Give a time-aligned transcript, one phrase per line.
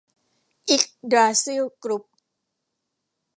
[0.69, 2.05] อิ๊กดราซิล กรุ๊ป